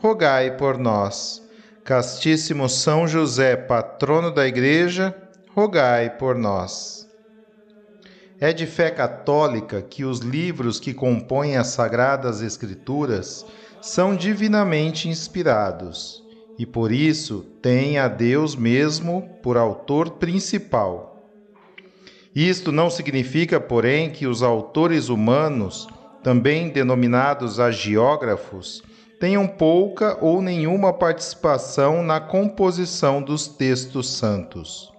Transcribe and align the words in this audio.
rogai 0.00 0.56
por 0.56 0.78
nós. 0.78 1.42
Castíssimo 1.84 2.68
São 2.68 3.08
José, 3.08 3.56
patrono 3.56 4.30
da 4.30 4.46
Igreja, 4.46 5.14
rogai 5.54 6.10
por 6.10 6.36
nós. 6.36 7.08
É 8.40 8.52
de 8.52 8.66
fé 8.66 8.90
católica 8.90 9.82
que 9.82 10.04
os 10.04 10.20
livros 10.20 10.78
que 10.78 10.94
compõem 10.94 11.56
as 11.56 11.68
Sagradas 11.68 12.42
Escrituras 12.42 13.44
são 13.80 14.14
divinamente 14.14 15.08
inspirados 15.08 16.22
e 16.56 16.64
por 16.64 16.92
isso 16.92 17.44
têm 17.60 17.98
a 17.98 18.06
Deus 18.06 18.54
mesmo 18.54 19.28
por 19.42 19.56
autor 19.56 20.10
principal. 20.10 21.32
Isto 22.34 22.70
não 22.70 22.88
significa, 22.88 23.58
porém, 23.58 24.10
que 24.10 24.26
os 24.26 24.44
autores 24.44 25.08
humanos, 25.08 25.88
também 26.22 26.68
denominados 26.68 27.58
agiógrafos, 27.58 28.82
tenham 29.18 29.46
pouca 29.46 30.16
ou 30.20 30.40
nenhuma 30.40 30.92
participação 30.92 32.02
na 32.02 32.20
composição 32.20 33.20
dos 33.20 33.48
textos 33.48 34.10
santos. 34.10 34.92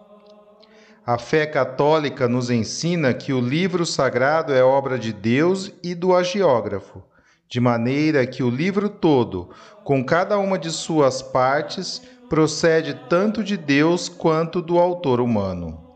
A 1.06 1.18
fé 1.18 1.46
católica 1.46 2.28
nos 2.28 2.50
ensina 2.50 3.14
que 3.14 3.34
o 3.34 3.40
livro 3.40 3.86
sagrado 3.86 4.54
é 4.54 4.64
obra 4.64 5.00
de 5.00 5.12
Deus 5.12 5.72
e 5.82 5.96
do 5.96 6.16
agiógrafo, 6.16 7.02
de 7.48 7.60
maneira 7.60 8.28
que 8.28 8.44
o 8.44 8.50
livro 8.50 8.90
todo, 8.90 9.50
com 9.84 10.04
cada 10.06 10.38
uma 10.38 10.60
de 10.60 10.70
suas 10.70 11.22
partes, 11.22 12.02
procede 12.30 12.94
tanto 13.10 13.44
de 13.44 13.58
Deus 13.58 14.08
quanto 14.08 14.62
do 14.62 14.78
autor 14.78 15.20
humano. 15.20 15.90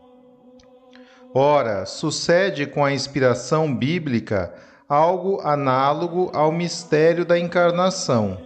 Ora, 1.32 1.86
sucede 1.86 2.66
com 2.66 2.84
a 2.84 2.92
inspiração 2.92 3.72
bíblica 3.72 4.52
algo 4.94 5.40
análogo 5.40 6.30
ao 6.32 6.52
mistério 6.52 7.24
da 7.24 7.36
encarnação. 7.36 8.38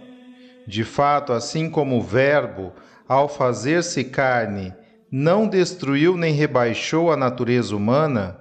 De 0.65 0.83
fato, 0.83 1.31
assim 1.31 1.69
como 1.69 1.97
o 1.97 2.01
Verbo, 2.01 2.73
ao 3.07 3.29
fazer-se 3.29 4.03
carne, 4.03 4.73
não 5.11 5.47
destruiu 5.47 6.17
nem 6.17 6.33
rebaixou 6.33 7.11
a 7.11 7.17
natureza 7.17 7.75
humana, 7.75 8.39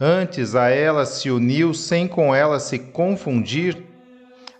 antes 0.00 0.54
a 0.54 0.70
ela 0.70 1.04
se 1.04 1.30
uniu 1.30 1.74
sem 1.74 2.08
com 2.08 2.34
ela 2.34 2.58
se 2.58 2.78
confundir, 2.78 3.76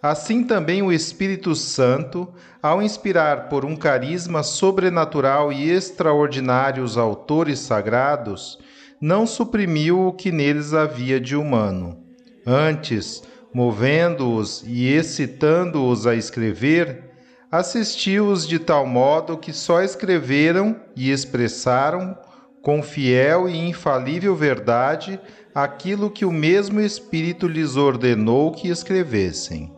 assim 0.02 0.44
também 0.44 0.82
o 0.82 0.92
Espírito 0.92 1.54
Santo, 1.54 2.30
ao 2.62 2.82
inspirar 2.82 3.48
por 3.48 3.64
um 3.64 3.74
carisma 3.74 4.42
sobrenatural 4.42 5.50
e 5.50 5.70
extraordinário 5.70 6.84
os 6.84 6.98
autores 6.98 7.58
sagrados, 7.58 8.58
não 9.00 9.26
suprimiu 9.26 10.08
o 10.08 10.12
que 10.12 10.30
neles 10.30 10.74
havia 10.74 11.18
de 11.18 11.34
humano. 11.34 12.01
Antes, 12.46 13.22
movendo-os 13.54 14.64
e 14.66 14.88
excitando-os 14.88 16.06
a 16.06 16.14
escrever, 16.14 17.04
assistiu-os 17.50 18.48
de 18.48 18.58
tal 18.58 18.86
modo 18.86 19.36
que 19.36 19.52
só 19.52 19.82
escreveram 19.82 20.76
e 20.96 21.10
expressaram, 21.10 22.16
com 22.60 22.82
fiel 22.82 23.48
e 23.48 23.56
infalível 23.56 24.34
verdade, 24.34 25.20
aquilo 25.54 26.10
que 26.10 26.24
o 26.24 26.32
mesmo 26.32 26.80
Espírito 26.80 27.46
lhes 27.46 27.76
ordenou 27.76 28.52
que 28.52 28.68
escrevessem. 28.68 29.72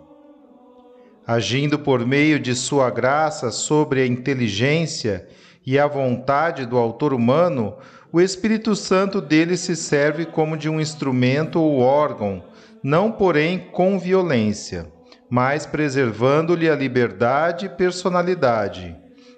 Agindo 1.26 1.78
por 1.78 2.06
meio 2.06 2.38
de 2.38 2.54
sua 2.54 2.90
graça 2.90 3.50
sobre 3.50 4.02
a 4.02 4.06
inteligência 4.06 5.26
e 5.66 5.78
a 5.78 5.86
vontade 5.86 6.66
do 6.66 6.76
autor 6.76 7.14
humano, 7.14 7.74
o 8.12 8.20
Espírito 8.20 8.76
Santo 8.76 9.20
dele 9.20 9.56
se 9.56 9.74
serve 9.74 10.26
como 10.26 10.56
de 10.56 10.68
um 10.68 10.80
instrumento 10.80 11.60
ou 11.60 11.80
órgão, 11.80 12.44
não 12.84 13.10
porém 13.10 13.70
com 13.72 13.98
violência 13.98 14.92
mas 15.34 15.66
preservando-lhe 15.66 16.70
a 16.70 16.76
liberdade 16.76 17.66
e 17.66 17.68
personalidade. 17.68 18.94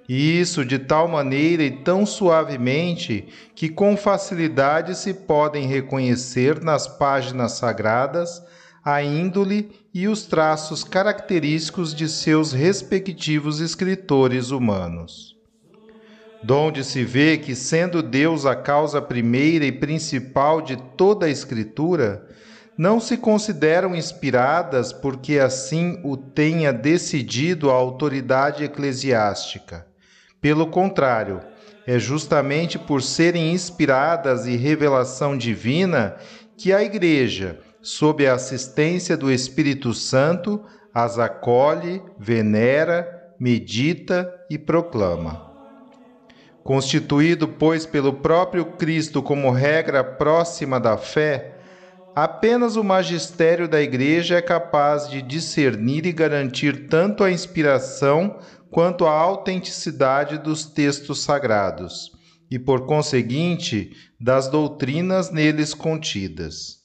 E 0.06 0.38
isso 0.38 0.62
de 0.62 0.78
tal 0.78 1.08
maneira 1.08 1.62
e 1.62 1.70
tão 1.70 2.04
suavemente 2.04 3.26
que 3.54 3.70
com 3.70 3.96
facilidade 3.96 4.94
se 4.94 5.14
podem 5.14 5.66
reconhecer 5.66 6.62
nas 6.62 6.86
páginas 6.86 7.52
sagradas 7.52 8.42
a 8.84 9.02
índole 9.02 9.70
e 9.94 10.06
os 10.06 10.26
traços 10.26 10.84
característicos 10.84 11.94
de 11.94 12.10
seus 12.10 12.52
respectivos 12.52 13.58
escritores 13.60 14.50
humanos. 14.50 15.34
Donde 16.42 16.84
se 16.84 17.02
vê 17.02 17.38
que, 17.38 17.54
sendo 17.56 18.02
Deus 18.02 18.44
a 18.44 18.54
causa 18.54 19.00
primeira 19.00 19.64
e 19.64 19.72
principal 19.72 20.60
de 20.60 20.76
toda 20.76 21.24
a 21.24 21.30
Escritura, 21.30 22.28
não 22.76 23.00
se 23.00 23.16
consideram 23.16 23.94
inspiradas 23.94 24.92
porque 24.92 25.38
assim 25.38 26.00
o 26.04 26.16
tenha 26.16 26.72
decidido 26.72 27.70
a 27.70 27.74
autoridade 27.74 28.64
eclesiástica. 28.64 29.86
Pelo 30.40 30.66
contrário, 30.66 31.40
é 31.86 31.98
justamente 31.98 32.78
por 32.78 33.02
serem 33.02 33.52
inspiradas 33.52 34.46
e 34.46 34.56
revelação 34.56 35.36
divina 35.36 36.16
que 36.56 36.72
a 36.72 36.82
Igreja, 36.82 37.60
sob 37.80 38.26
a 38.26 38.34
assistência 38.34 39.16
do 39.16 39.30
Espírito 39.30 39.94
Santo, 39.94 40.62
as 40.92 41.18
acolhe, 41.18 42.02
venera, 42.18 43.06
medita 43.38 44.32
e 44.50 44.58
proclama. 44.58 45.46
Constituído, 46.64 47.46
pois, 47.46 47.86
pelo 47.86 48.14
próprio 48.14 48.64
Cristo 48.72 49.22
como 49.22 49.50
regra 49.50 50.02
próxima 50.02 50.80
da 50.80 50.96
fé, 50.96 51.55
Apenas 52.16 52.76
o 52.76 52.82
magistério 52.82 53.68
da 53.68 53.82
Igreja 53.82 54.36
é 54.36 54.40
capaz 54.40 55.06
de 55.06 55.20
discernir 55.20 56.06
e 56.06 56.12
garantir 56.12 56.88
tanto 56.88 57.22
a 57.22 57.30
inspiração 57.30 58.38
quanto 58.70 59.04
a 59.04 59.10
autenticidade 59.10 60.38
dos 60.38 60.64
textos 60.64 61.22
sagrados, 61.22 62.10
e 62.50 62.58
por 62.58 62.86
conseguinte, 62.86 63.90
das 64.18 64.48
doutrinas 64.48 65.30
neles 65.30 65.74
contidas. 65.74 66.78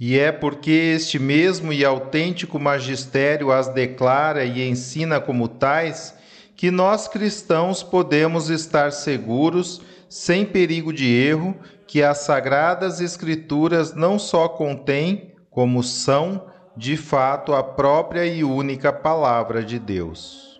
E 0.00 0.18
é 0.18 0.32
porque 0.32 0.70
este 0.70 1.18
mesmo 1.18 1.70
e 1.70 1.84
autêntico 1.84 2.58
magistério 2.58 3.52
as 3.52 3.68
declara 3.68 4.46
e 4.46 4.66
ensina 4.66 5.20
como 5.20 5.46
tais 5.46 6.14
que 6.56 6.70
nós 6.70 7.06
cristãos 7.06 7.82
podemos 7.82 8.48
estar 8.48 8.92
seguros, 8.92 9.82
sem 10.08 10.46
perigo 10.46 10.90
de 10.90 11.04
erro, 11.04 11.54
que 11.86 12.02
as 12.02 12.18
sagradas 12.18 13.00
Escrituras 13.00 13.94
não 13.94 14.18
só 14.18 14.48
contêm, 14.48 15.34
como 15.50 15.82
são, 15.82 16.46
de 16.76 16.96
fato, 16.96 17.54
a 17.54 17.62
própria 17.62 18.26
e 18.26 18.42
única 18.42 18.92
Palavra 18.92 19.62
de 19.62 19.78
Deus. 19.78 20.53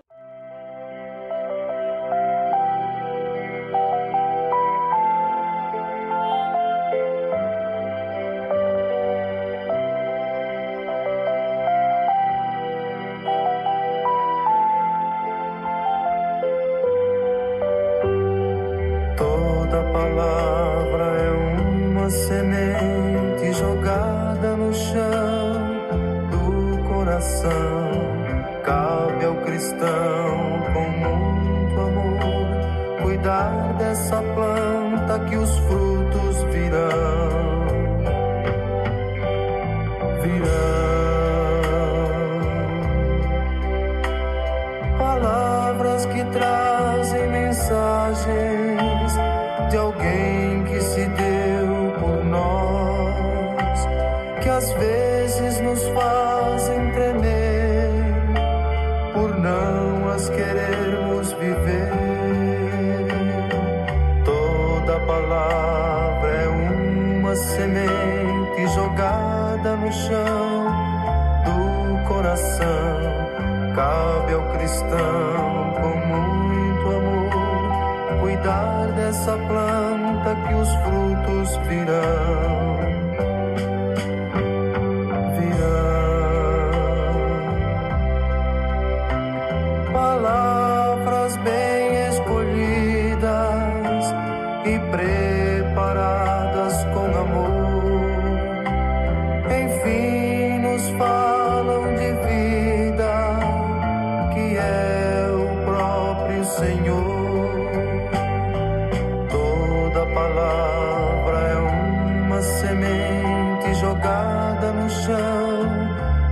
Semente 112.61 113.75
jogada 113.81 114.73
no 114.73 114.89
chão 114.91 115.65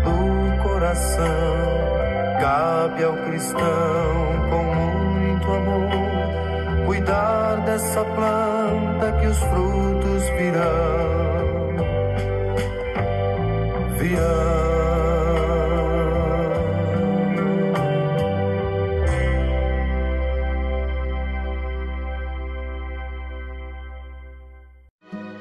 do 0.05 0.63
coração. 0.63 1.83
Cabe 2.41 3.05
ao 3.05 3.17
cristão 3.19 4.51
com 4.51 4.65
muito 4.75 5.53
amor 5.53 6.13
cuidar 6.87 7.57
dessa 7.65 8.05
planta 8.05 9.13
que 9.21 9.27
os 9.27 9.39
frutos 9.39 10.29
virão. 10.37 11.12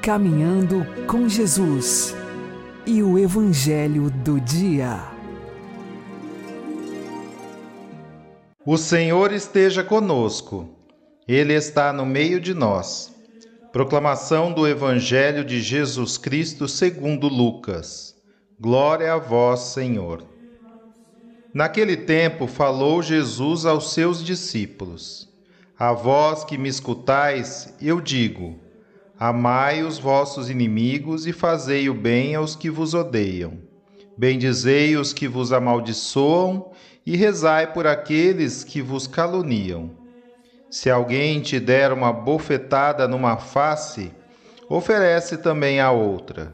Caminhando 0.02 0.84
com 1.06 1.28
Jesus 1.28 2.12
e 2.84 3.04
o 3.04 3.16
Evangelho 3.16 4.10
do 4.10 4.40
Dia. 4.40 4.98
O 8.66 8.76
Senhor 8.76 9.30
esteja 9.30 9.84
conosco, 9.84 10.68
Ele 11.28 11.54
está 11.54 11.92
no 11.92 12.04
meio 12.04 12.40
de 12.40 12.52
nós. 12.52 13.14
Proclamação 13.70 14.52
do 14.52 14.66
Evangelho 14.66 15.44
de 15.44 15.62
Jesus 15.62 16.18
Cristo 16.18 16.66
segundo 16.66 17.28
Lucas. 17.28 18.16
Glória 18.58 19.14
a 19.14 19.18
vós, 19.18 19.60
Senhor. 19.60 20.24
Naquele 21.54 21.96
tempo 21.96 22.48
falou 22.48 23.04
Jesus 23.04 23.64
aos 23.64 23.92
seus 23.92 24.24
discípulos: 24.24 25.28
A 25.78 25.92
vós 25.92 26.42
que 26.42 26.58
me 26.58 26.68
escutais, 26.68 27.72
eu 27.80 28.00
digo: 28.00 28.61
Amai 29.24 29.84
os 29.84 30.00
vossos 30.00 30.50
inimigos 30.50 31.28
e 31.28 31.32
fazei 31.32 31.88
o 31.88 31.94
bem 31.94 32.34
aos 32.34 32.56
que 32.56 32.68
vos 32.68 32.92
odeiam. 32.92 33.56
Bendizei 34.18 34.96
os 34.96 35.12
que 35.12 35.28
vos 35.28 35.52
amaldiçoam 35.52 36.72
e 37.06 37.16
rezai 37.16 37.72
por 37.72 37.86
aqueles 37.86 38.64
que 38.64 38.82
vos 38.82 39.06
caluniam. 39.06 39.92
Se 40.68 40.90
alguém 40.90 41.40
te 41.40 41.60
der 41.60 41.92
uma 41.92 42.12
bofetada 42.12 43.06
numa 43.06 43.36
face, 43.36 44.10
oferece 44.68 45.36
também 45.36 45.78
a 45.78 45.92
outra. 45.92 46.52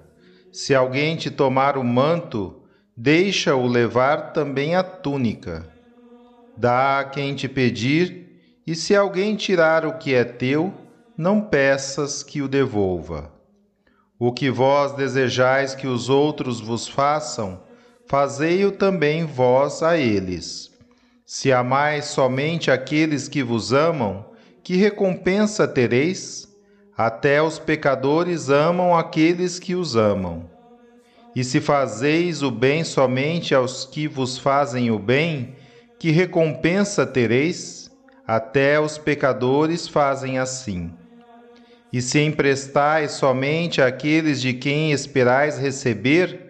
Se 0.53 0.75
alguém 0.75 1.17
te 1.17 1.31
tomar 1.31 1.79
o 1.79 1.83
manto, 1.83 2.55
deixa-o 2.95 3.67
levar 3.67 4.35
também 4.35 4.77
a 4.77 4.83
túnica. 4.83 5.67
Dá 6.55 7.01
a 7.01 7.05
quem 7.05 7.35
te 7.35 7.49
pedir, 7.49 8.61
e 8.67 8.75
se 8.75 8.95
alguém 8.95 9.37
tirar 9.37 9.87
o 9.87 9.95
que 9.95 10.13
é 10.13 10.23
teu, 10.23 10.71
não 11.19 11.41
peças 11.41 12.23
que 12.23 12.41
o 12.41 12.47
devolva. 12.47 13.33
O 14.21 14.33
que 14.33 14.49
vós 14.53 14.93
desejais 14.93 15.75
que 15.75 15.89
os 15.89 16.09
outros 16.09 16.61
vos 16.61 16.87
façam, 16.87 17.61
fazei-o 18.07 18.71
também 18.71 19.25
vós 19.25 19.83
a 19.83 19.99
eles. 19.99 20.71
Se 21.27 21.53
amais 21.53 22.05
somente 22.05 22.71
aqueles 22.71 23.27
que 23.27 23.43
vos 23.43 23.73
amam, 23.73 24.27
que 24.63 24.77
recompensa 24.77 25.67
tereis? 25.67 26.47
Até 26.97 27.43
os 27.43 27.59
pecadores 27.59 28.49
amam 28.49 28.97
aqueles 28.97 29.59
que 29.59 29.75
os 29.75 29.97
amam. 29.97 30.49
E 31.35 31.43
se 31.43 31.61
fazeis 31.61 32.45
o 32.45 32.51
bem 32.53 32.85
somente 32.85 33.57
aos 33.57 33.85
que 33.85 34.07
vos 34.07 34.39
fazem 34.39 34.93
o 34.93 35.01
bem, 35.01 35.57
que 35.99 36.13
recompensa 36.13 37.05
tereis? 37.05 37.91
Até 38.25 38.81
os 38.81 38.97
pecadores 38.97 39.89
fazem 39.89 40.39
assim. 40.39 40.93
E 41.93 42.03
se 42.03 42.21
emprestais 42.21 43.13
somente 43.13 43.81
àqueles 43.81 44.41
de 44.41 44.53
quem 44.53 44.93
esperais 44.93 45.59
receber, 45.59 46.49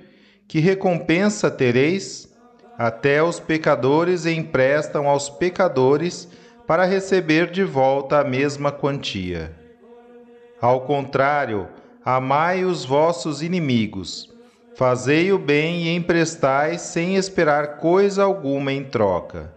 que 0.48 0.58
recompensa 0.58 1.50
tereis? 1.50 2.28
Até 2.76 3.22
os 3.22 3.38
pecadores 3.38 4.26
emprestam 4.26 5.08
aos 5.08 5.28
pecadores 5.28 6.28
para 6.66 6.84
receber 6.84 7.50
de 7.50 7.64
volta 7.64 8.20
a 8.20 8.24
mesma 8.24 8.70
quantia. 8.70 9.52
Ao 10.60 10.80
contrário, 10.82 11.68
amai 12.04 12.64
os 12.64 12.84
vossos 12.84 13.42
inimigos, 13.42 14.28
fazei 14.74 15.32
o 15.32 15.38
bem 15.38 15.84
e 15.84 15.94
emprestai 15.94 16.78
sem 16.78 17.16
esperar 17.16 17.76
coisa 17.76 18.24
alguma 18.24 18.72
em 18.72 18.84
troca. 18.84 19.52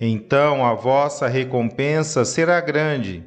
Então 0.00 0.64
a 0.64 0.74
vossa 0.74 1.28
recompensa 1.28 2.24
será 2.24 2.60
grande, 2.60 3.24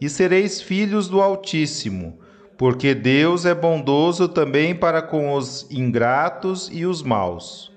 e 0.00 0.08
sereis 0.08 0.60
filhos 0.60 1.08
do 1.08 1.20
Altíssimo, 1.20 2.18
porque 2.56 2.94
Deus 2.94 3.44
é 3.44 3.54
bondoso 3.54 4.28
também 4.28 4.74
para 4.74 5.02
com 5.02 5.32
os 5.34 5.66
ingratos 5.70 6.70
e 6.72 6.84
os 6.84 7.02
maus. 7.02 7.72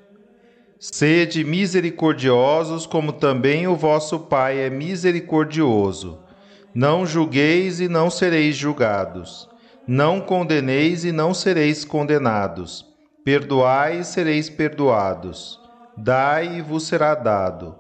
Sede 0.79 1.43
misericordiosos, 1.43 2.85
como 2.85 3.11
também 3.11 3.67
o 3.67 3.75
vosso 3.75 4.17
Pai 4.17 4.59
é 4.59 4.69
misericordioso. 4.69 6.19
Não 6.73 7.05
julgueis 7.05 7.81
e 7.81 7.89
não 7.89 8.09
sereis 8.09 8.55
julgados. 8.55 9.49
Não 9.85 10.21
condeneis 10.21 11.03
e 11.03 11.11
não 11.11 11.33
sereis 11.33 11.83
condenados. 11.83 12.85
Perdoai 13.25 13.99
e 13.99 14.03
sereis 14.05 14.49
perdoados. 14.49 15.59
Dai 15.97 16.59
e 16.59 16.61
vos 16.61 16.83
será 16.83 17.13
dado. 17.13 17.75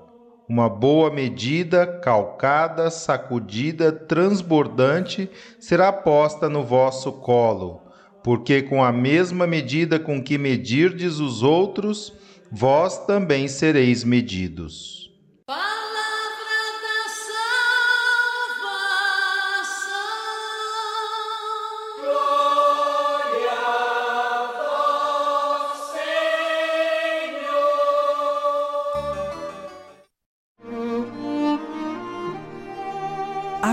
Uma 0.49 0.67
boa 0.67 1.11
medida, 1.11 1.85
calcada, 1.85 2.89
sacudida, 2.89 3.91
transbordante, 3.91 5.29
será 5.59 5.93
posta 5.93 6.49
no 6.49 6.63
vosso 6.63 7.11
colo, 7.11 7.83
porque 8.23 8.63
com 8.63 8.83
a 8.83 8.91
mesma 8.91 9.45
medida 9.45 9.99
com 9.99 10.19
que 10.19 10.39
medirdes 10.39 11.19
os 11.19 11.43
outros, 11.43 12.11
vós 12.51 13.05
também 13.05 13.47
sereis 13.47 14.03
medidos. 14.03 14.98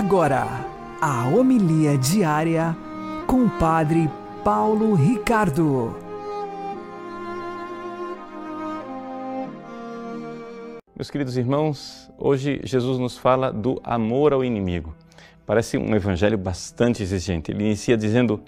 Agora, 0.07 0.65
a 1.01 1.27
homilia 1.27 1.97
diária 1.97 2.73
com 3.27 3.43
o 3.43 3.49
Padre 3.49 4.09
Paulo 4.41 4.93
Ricardo. 4.93 5.93
Meus 10.95 11.09
queridos 11.09 11.35
irmãos, 11.35 12.09
hoje 12.17 12.61
Jesus 12.63 12.97
nos 12.97 13.17
fala 13.17 13.51
do 13.51 13.81
amor 13.83 14.31
ao 14.31 14.45
inimigo. 14.45 14.95
parece 15.45 15.77
um 15.77 15.93
evangelho 15.93 16.37
bastante 16.37 17.03
exigente. 17.03 17.51
Ele 17.51 17.65
inicia 17.65 17.97
dizendo: 17.97 18.41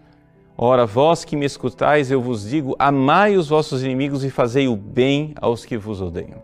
Ora, 0.57 0.85
vós 0.85 1.25
que 1.25 1.35
me 1.35 1.45
escutais, 1.45 2.09
eu 2.09 2.21
vos 2.21 2.49
digo: 2.49 2.73
amai 2.79 3.35
os 3.35 3.49
vossos 3.49 3.83
inimigos 3.83 4.23
e 4.23 4.29
fazei 4.29 4.69
o 4.69 4.77
bem 4.77 5.33
aos 5.35 5.65
que 5.65 5.77
vos 5.77 5.99
odeiam. 5.99 6.41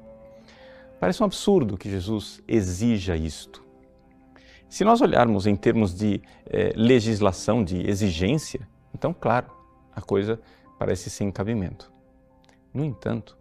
Parece 1.00 1.24
um 1.24 1.26
absurdo 1.26 1.78
que 1.78 1.90
Jesus 1.90 2.44
exija 2.46 3.16
isto. 3.16 3.65
Se 4.76 4.84
nós 4.84 5.00
olharmos 5.00 5.48
em 5.48 5.56
termos 5.56 5.96
de 5.96 6.22
eh, 6.48 6.74
legislação, 6.76 7.64
de 7.64 7.90
exigência, 7.90 8.68
então, 8.94 9.16
claro, 9.18 9.50
a 9.96 10.02
coisa 10.02 10.38
parece 10.78 11.10
sem 11.10 11.32
cabimento. 11.32 11.90
No 12.74 12.84
entanto, 12.84 13.38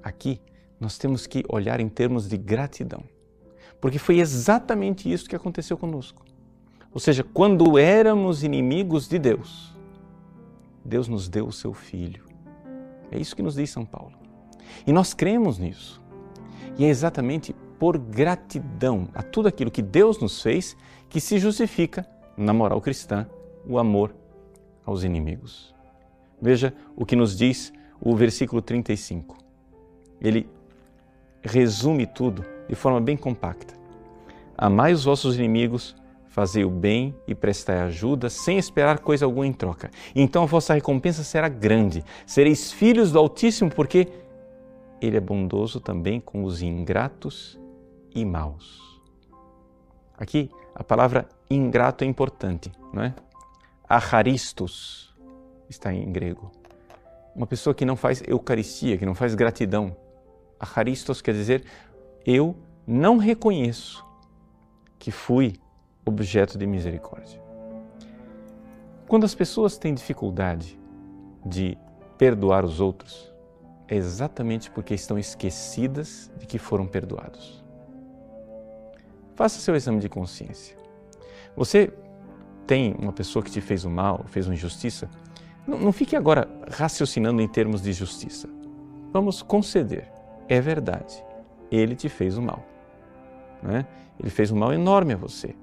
aqui 0.00 0.40
nós 0.78 0.96
temos 0.98 1.26
que 1.26 1.42
olhar 1.48 1.80
em 1.80 1.88
termos 1.88 2.28
de 2.28 2.36
gratidão, 2.36 3.02
porque 3.80 3.98
foi 3.98 4.20
exatamente 4.20 5.12
isso 5.12 5.28
que 5.28 5.34
aconteceu 5.34 5.76
conosco. 5.76 6.24
Ou 6.94 7.00
seja, 7.00 7.24
quando 7.24 7.76
éramos 7.76 8.44
inimigos 8.44 9.08
de 9.08 9.18
Deus, 9.18 9.76
Deus 10.84 11.08
nos 11.08 11.28
deu 11.28 11.48
o 11.48 11.52
seu 11.52 11.74
Filho. 11.74 12.24
É 13.10 13.18
isso 13.18 13.34
que 13.34 13.42
nos 13.42 13.56
diz 13.56 13.68
São 13.68 13.84
Paulo. 13.84 14.12
E 14.86 14.92
nós 14.92 15.12
cremos 15.12 15.58
nisso. 15.58 16.00
E 16.78 16.84
é 16.84 16.88
exatamente 16.88 17.52
por 17.82 17.98
gratidão 17.98 19.08
a 19.12 19.24
tudo 19.24 19.48
aquilo 19.48 19.68
que 19.68 19.82
Deus 19.82 20.20
nos 20.20 20.40
fez 20.40 20.76
que 21.08 21.20
se 21.20 21.36
justifica, 21.36 22.06
na 22.36 22.52
moral 22.52 22.80
cristã, 22.80 23.26
o 23.66 23.76
amor 23.76 24.14
aos 24.86 25.02
inimigos. 25.02 25.74
Veja 26.40 26.72
o 26.94 27.04
que 27.04 27.16
nos 27.16 27.36
diz 27.36 27.72
o 28.00 28.14
versículo 28.14 28.62
35. 28.62 29.36
Ele 30.20 30.48
resume 31.42 32.06
tudo 32.06 32.44
de 32.68 32.76
forma 32.76 33.00
bem 33.00 33.16
compacta. 33.16 33.74
Amai 34.56 34.92
os 34.92 35.02
vossos 35.02 35.36
inimigos, 35.36 35.96
fazei 36.28 36.64
o 36.64 36.70
bem 36.70 37.12
e 37.26 37.34
prestai 37.34 37.80
ajuda, 37.80 38.30
sem 38.30 38.58
esperar 38.58 39.00
coisa 39.00 39.24
alguma 39.24 39.44
em 39.44 39.52
troca. 39.52 39.90
Então 40.14 40.44
a 40.44 40.46
vossa 40.46 40.72
recompensa 40.72 41.24
será 41.24 41.48
grande. 41.48 42.04
Sereis 42.26 42.70
filhos 42.70 43.10
do 43.10 43.18
Altíssimo, 43.18 43.74
porque 43.74 44.06
Ele 45.00 45.16
é 45.16 45.20
bondoso 45.20 45.80
também 45.80 46.20
com 46.20 46.44
os 46.44 46.62
ingratos 46.62 47.60
e 48.14 48.24
maus. 48.24 49.00
Aqui 50.16 50.50
a 50.74 50.84
palavra 50.84 51.28
ingrato 51.50 52.04
é 52.04 52.06
importante, 52.06 52.70
não 52.92 53.02
é? 53.02 53.14
Acharistos 53.88 55.14
está 55.68 55.92
em 55.92 56.10
grego. 56.12 56.50
Uma 57.34 57.46
pessoa 57.46 57.74
que 57.74 57.84
não 57.84 57.96
faz 57.96 58.22
eucaristia, 58.26 58.96
que 58.96 59.06
não 59.06 59.14
faz 59.14 59.34
gratidão. 59.34 59.96
Acharistos 60.58 61.20
quer 61.20 61.34
dizer 61.34 61.64
eu 62.24 62.56
não 62.86 63.16
reconheço 63.16 64.04
que 64.98 65.10
fui 65.10 65.54
objeto 66.04 66.56
de 66.56 66.66
misericórdia. 66.66 67.40
Quando 69.08 69.24
as 69.24 69.34
pessoas 69.34 69.76
têm 69.76 69.92
dificuldade 69.94 70.78
de 71.44 71.76
perdoar 72.16 72.64
os 72.64 72.80
outros, 72.80 73.32
é 73.88 73.96
exatamente 73.96 74.70
porque 74.70 74.94
estão 74.94 75.18
esquecidas 75.18 76.30
de 76.38 76.46
que 76.46 76.58
foram 76.58 76.86
perdoados. 76.86 77.61
Faça 79.34 79.60
seu 79.60 79.74
exame 79.74 80.00
de 80.00 80.08
consciência. 80.08 80.76
Você 81.56 81.92
tem 82.66 82.94
uma 82.98 83.12
pessoa 83.12 83.42
que 83.42 83.50
te 83.50 83.60
fez 83.60 83.84
o 83.84 83.90
mal, 83.90 84.24
fez 84.28 84.46
uma 84.46 84.54
injustiça, 84.54 85.08
não, 85.66 85.78
não 85.78 85.92
fique 85.92 86.16
agora 86.16 86.48
raciocinando 86.70 87.40
em 87.40 87.48
termos 87.48 87.82
de 87.82 87.92
justiça. 87.92 88.48
Vamos 89.12 89.42
conceder. 89.42 90.10
É 90.48 90.60
verdade. 90.60 91.22
Ele 91.70 91.94
te 91.94 92.08
fez 92.08 92.36
o 92.36 92.42
mal. 92.42 92.64
Né? 93.62 93.86
Ele 94.18 94.30
fez 94.30 94.50
um 94.50 94.56
mal 94.56 94.72
enorme 94.72 95.14
a 95.14 95.16
você. 95.16 95.54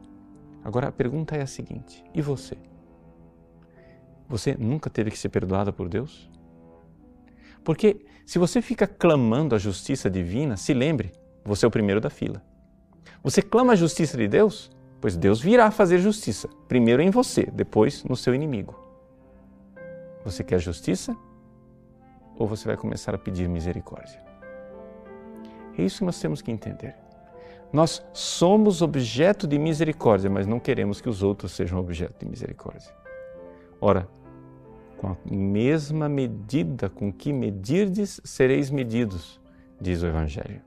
Agora 0.63 0.88
a 0.88 0.91
pergunta 0.91 1.35
é 1.35 1.41
a 1.41 1.47
seguinte: 1.47 2.03
e 2.13 2.21
você? 2.21 2.57
Você 4.27 4.55
nunca 4.57 4.89
teve 4.89 5.09
que 5.11 5.17
ser 5.17 5.29
perdoada 5.29 5.73
por 5.73 5.89
Deus? 5.89 6.29
Porque 7.63 8.05
se 8.25 8.39
você 8.39 8.61
fica 8.61 8.88
clamando 8.88 9.55
a 9.55 9.57
justiça 9.57 10.09
divina, 10.09 10.55
se 10.55 10.73
lembre, 10.73 11.11
você 11.43 11.65
é 11.65 11.67
o 11.67 11.71
primeiro 11.71 11.99
da 11.99 12.09
fila. 12.09 12.43
Você 13.23 13.41
clama 13.41 13.73
a 13.73 13.75
justiça 13.75 14.17
de 14.17 14.27
Deus, 14.27 14.71
pois 15.01 15.17
Deus 15.17 15.41
virá 15.41 15.69
fazer 15.71 15.99
justiça, 15.99 16.47
primeiro 16.67 17.01
em 17.01 17.09
você, 17.09 17.45
depois 17.51 18.03
no 18.03 18.15
seu 18.15 18.33
inimigo. 18.33 18.79
Você 20.23 20.43
quer 20.43 20.59
justiça? 20.59 21.15
Ou 22.38 22.47
você 22.47 22.65
vai 22.65 22.77
começar 22.77 23.13
a 23.13 23.17
pedir 23.17 23.49
misericórdia? 23.49 24.21
É 25.77 25.81
isso 25.81 25.99
que 25.99 26.05
nós 26.05 26.19
temos 26.19 26.41
que 26.41 26.51
entender. 26.51 26.95
Nós 27.71 28.03
somos 28.13 28.81
objeto 28.81 29.47
de 29.47 29.59
misericórdia, 29.59 30.29
mas 30.29 30.47
não 30.47 30.59
queremos 30.59 30.99
que 30.99 31.09
os 31.09 31.21
outros 31.21 31.51
sejam 31.51 31.79
objeto 31.79 32.19
de 32.19 32.29
misericórdia. 32.29 32.91
Ora, 33.79 34.07
com 34.97 35.07
a 35.09 35.17
mesma 35.29 36.09
medida 36.09 36.89
com 36.89 37.11
que 37.11 37.31
medirdes, 37.31 38.19
sereis 38.23 38.69
medidos, 38.69 39.39
diz 39.79 40.01
o 40.01 40.07
Evangelho. 40.07 40.61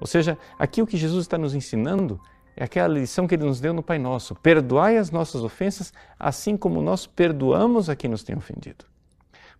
Ou 0.00 0.06
seja, 0.06 0.38
aqui 0.58 0.80
o 0.80 0.86
que 0.86 0.96
Jesus 0.96 1.24
está 1.24 1.36
nos 1.36 1.54
ensinando 1.54 2.18
é 2.56 2.64
aquela 2.64 2.88
lição 2.88 3.26
que 3.26 3.34
ele 3.34 3.44
nos 3.44 3.60
deu 3.60 3.72
no 3.74 3.82
Pai 3.82 3.98
Nosso: 3.98 4.34
perdoai 4.34 4.96
as 4.96 5.10
nossas 5.10 5.42
ofensas, 5.42 5.92
assim 6.18 6.56
como 6.56 6.80
nós 6.80 7.06
perdoamos 7.06 7.90
a 7.90 7.94
quem 7.94 8.10
nos 8.10 8.22
tem 8.22 8.36
ofendido. 8.36 8.84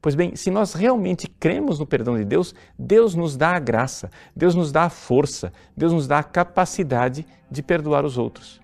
Pois 0.02 0.14
bem, 0.14 0.34
se 0.34 0.50
nós 0.50 0.72
realmente 0.72 1.28
cremos 1.28 1.78
no 1.78 1.86
perdão 1.86 2.16
de 2.16 2.24
Deus, 2.24 2.54
Deus 2.78 3.14
nos 3.14 3.36
dá 3.36 3.50
a 3.50 3.58
graça, 3.58 4.10
Deus 4.34 4.54
nos 4.54 4.72
dá 4.72 4.84
a 4.84 4.90
força, 4.90 5.52
Deus 5.76 5.92
nos 5.92 6.06
dá 6.06 6.18
a 6.18 6.22
capacidade 6.22 7.26
de 7.50 7.62
perdoar 7.62 8.06
os 8.06 8.16
outros. 8.16 8.62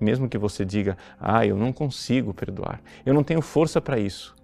Mesmo 0.00 0.30
que 0.30 0.38
você 0.38 0.64
diga, 0.64 0.96
ah, 1.20 1.44
eu 1.44 1.56
não 1.56 1.74
consigo 1.74 2.32
perdoar, 2.32 2.80
eu 3.04 3.12
não 3.12 3.22
tenho 3.22 3.42
força 3.42 3.82
para 3.82 3.98
isso. 3.98 4.34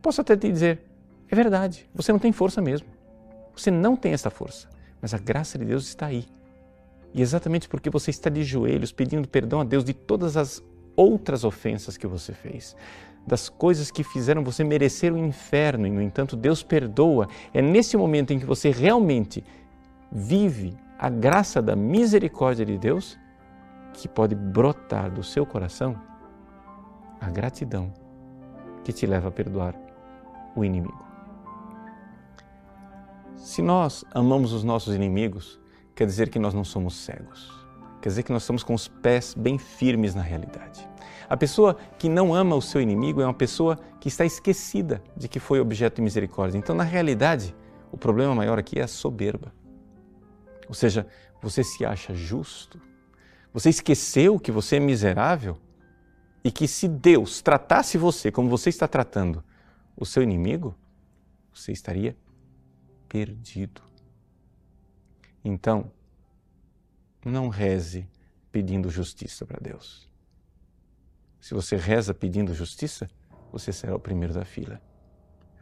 Posso 0.00 0.20
até 0.20 0.36
te 0.36 0.52
dizer, 0.52 0.82
é 1.28 1.34
verdade, 1.34 1.90
você 1.92 2.12
não 2.12 2.20
tem 2.20 2.30
força 2.30 2.62
mesmo. 2.62 2.86
Você 3.56 3.70
não 3.70 3.96
tem 3.96 4.12
essa 4.12 4.30
força, 4.30 4.68
mas 5.04 5.12
a 5.12 5.18
graça 5.18 5.58
de 5.58 5.66
Deus 5.66 5.86
está 5.86 6.06
aí. 6.06 6.24
E 7.12 7.20
exatamente 7.20 7.68
porque 7.68 7.90
você 7.90 8.08
está 8.08 8.30
de 8.30 8.42
joelhos 8.42 8.90
pedindo 8.90 9.28
perdão 9.28 9.60
a 9.60 9.64
Deus 9.64 9.84
de 9.84 9.92
todas 9.92 10.34
as 10.34 10.64
outras 10.96 11.44
ofensas 11.44 11.98
que 11.98 12.06
você 12.06 12.32
fez, 12.32 12.74
das 13.26 13.50
coisas 13.50 13.90
que 13.90 14.02
fizeram 14.02 14.42
você 14.42 14.64
merecer 14.64 15.12
o 15.12 15.18
inferno 15.18 15.86
e, 15.86 15.90
no 15.90 16.00
entanto, 16.00 16.36
Deus 16.36 16.62
perdoa. 16.62 17.28
É 17.52 17.60
nesse 17.60 17.98
momento 17.98 18.32
em 18.32 18.38
que 18.38 18.46
você 18.46 18.70
realmente 18.70 19.44
vive 20.10 20.74
a 20.98 21.10
graça 21.10 21.60
da 21.60 21.76
misericórdia 21.76 22.64
de 22.64 22.78
Deus 22.78 23.18
que 23.92 24.08
pode 24.08 24.34
brotar 24.34 25.10
do 25.10 25.22
seu 25.22 25.44
coração 25.44 26.00
a 27.20 27.28
gratidão 27.28 27.92
que 28.82 28.90
te 28.90 29.04
leva 29.04 29.28
a 29.28 29.30
perdoar 29.30 29.74
o 30.56 30.64
inimigo. 30.64 31.13
Se 33.44 33.60
nós 33.60 34.06
amamos 34.14 34.54
os 34.54 34.64
nossos 34.64 34.94
inimigos, 34.94 35.60
quer 35.94 36.06
dizer 36.06 36.30
que 36.30 36.38
nós 36.38 36.54
não 36.54 36.64
somos 36.64 36.96
cegos. 36.96 37.52
Quer 38.00 38.08
dizer 38.08 38.22
que 38.22 38.32
nós 38.32 38.42
estamos 38.42 38.62
com 38.62 38.72
os 38.72 38.88
pés 38.88 39.34
bem 39.34 39.58
firmes 39.58 40.14
na 40.14 40.22
realidade. 40.22 40.88
A 41.28 41.36
pessoa 41.36 41.76
que 41.98 42.08
não 42.08 42.34
ama 42.34 42.56
o 42.56 42.62
seu 42.62 42.80
inimigo 42.80 43.20
é 43.20 43.26
uma 43.26 43.34
pessoa 43.34 43.78
que 44.00 44.08
está 44.08 44.24
esquecida 44.24 45.02
de 45.14 45.28
que 45.28 45.38
foi 45.38 45.60
objeto 45.60 45.96
de 45.96 46.02
misericórdia. 46.02 46.56
Então, 46.56 46.74
na 46.74 46.84
realidade, 46.84 47.54
o 47.92 47.98
problema 47.98 48.34
maior 48.34 48.58
aqui 48.58 48.78
é 48.78 48.84
a 48.84 48.88
soberba. 48.88 49.52
Ou 50.66 50.74
seja, 50.74 51.06
você 51.42 51.62
se 51.62 51.84
acha 51.84 52.14
justo, 52.14 52.80
você 53.52 53.68
esqueceu 53.68 54.40
que 54.40 54.50
você 54.50 54.76
é 54.76 54.80
miserável 54.80 55.58
e 56.42 56.50
que 56.50 56.66
se 56.66 56.88
Deus 56.88 57.42
tratasse 57.42 57.98
você 57.98 58.32
como 58.32 58.48
você 58.48 58.70
está 58.70 58.88
tratando 58.88 59.44
o 59.94 60.06
seu 60.06 60.22
inimigo, 60.22 60.74
você 61.52 61.72
estaria 61.72 62.16
perdido. 63.14 63.80
Então, 65.44 65.88
não 67.24 67.46
reze 67.46 68.08
pedindo 68.50 68.90
justiça 68.90 69.46
para 69.46 69.60
Deus. 69.60 70.10
Se 71.40 71.54
você 71.54 71.76
reza 71.76 72.12
pedindo 72.12 72.52
justiça, 72.52 73.08
você 73.52 73.72
será 73.72 73.94
o 73.94 74.00
primeiro 74.00 74.34
da 74.34 74.44
fila. 74.44 74.82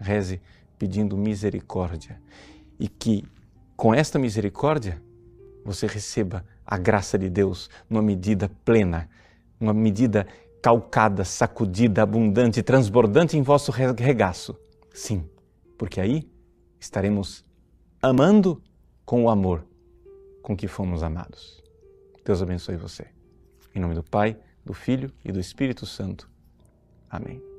Reze 0.00 0.40
pedindo 0.78 1.14
misericórdia 1.14 2.18
e 2.80 2.88
que 2.88 3.22
com 3.76 3.92
esta 3.92 4.18
misericórdia 4.18 5.02
você 5.62 5.86
receba 5.86 6.46
a 6.64 6.78
graça 6.78 7.18
de 7.18 7.28
Deus 7.28 7.68
numa 7.86 8.00
medida 8.00 8.48
plena, 8.64 9.10
uma 9.60 9.74
medida 9.74 10.26
calcada, 10.62 11.22
sacudida, 11.22 12.02
abundante, 12.02 12.62
transbordante 12.62 13.36
em 13.36 13.42
vosso 13.42 13.70
regaço. 13.70 14.58
Sim, 14.94 15.28
porque 15.76 16.00
aí 16.00 16.31
estaremos 16.82 17.44
amando 18.00 18.60
com 19.04 19.24
o 19.24 19.30
amor 19.30 19.64
com 20.42 20.56
que 20.56 20.66
fomos 20.66 21.02
amados. 21.02 21.62
Deus 22.24 22.42
abençoe 22.42 22.76
você. 22.76 23.06
Em 23.74 23.80
nome 23.80 23.94
do 23.94 24.02
Pai, 24.02 24.36
do 24.64 24.74
Filho 24.74 25.12
e 25.24 25.30
do 25.30 25.38
Espírito 25.38 25.86
Santo. 25.86 26.28
Amém. 27.08 27.51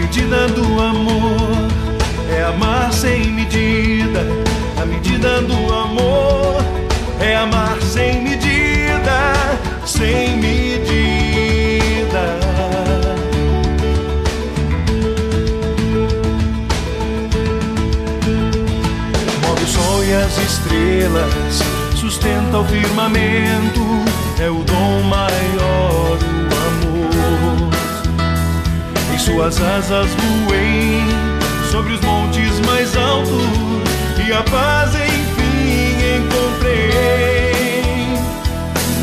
medida 0.00 0.48
do 0.48 0.80
amor 0.80 1.68
é 2.34 2.42
amar 2.42 2.92
sem 2.92 3.32
medida. 3.32 4.20
A 4.80 4.86
medida 4.86 5.42
do 5.42 5.72
amor 5.72 6.62
é 7.20 7.36
amar 7.36 7.76
sem 7.82 8.22
medida, 8.22 9.34
sem 9.84 10.38
medida. 10.38 12.24
Move 19.46 19.64
o 19.64 19.68
sol 19.68 20.04
e 20.04 20.14
as 20.14 20.38
estrelas, 20.38 21.62
sustenta 21.94 22.58
o 22.58 22.64
firmamento, 22.64 23.80
é 24.40 24.48
o 24.48 24.64
dom 24.64 25.02
maior 25.02 25.59
suas 29.20 29.60
asas 29.60 30.08
voei 30.14 31.02
sobre 31.70 31.92
os 31.92 32.00
montes 32.00 32.58
mais 32.60 32.96
altos 32.96 33.44
e 34.26 34.32
a 34.32 34.42
paz 34.44 34.94
enfim 34.94 36.16
encontrei. 36.16 37.52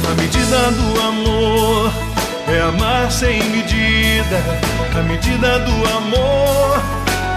A 0.09 0.15
medida 0.19 0.71
do 0.71 1.01
amor 1.01 1.91
é 2.47 2.59
amar 2.61 3.11
sem 3.11 3.43
medida. 3.49 4.41
A 4.97 5.03
medida 5.03 5.59
do 5.59 5.85
amor 5.97 6.81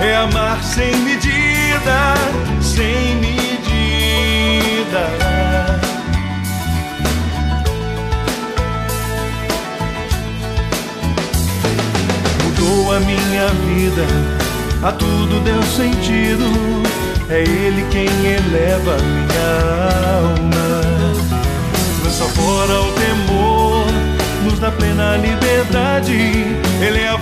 é 0.00 0.16
amar 0.16 0.62
sem 0.62 0.96
medida, 0.96 2.14
sem 2.62 3.16
medida. 3.16 3.40
A 12.92 13.00
minha 13.00 13.48
vida 13.66 14.40
a 14.82 14.92
tudo 14.92 15.40
deu 15.44 15.62
sentido. 15.62 16.44
É 17.28 17.42
Ele 17.42 17.84
quem 17.90 18.06
eleva 18.06 18.96
minha 18.98 19.50
alma. 20.18 20.80
Lança 22.02 22.24
fora 22.24 22.80
o 22.80 22.92
temor, 22.92 23.86
nos 24.44 24.58
dá 24.58 24.70
plena 24.72 25.16
liberdade. 25.16 26.56
Ele 26.80 27.00
é 27.00 27.08
a 27.08 27.18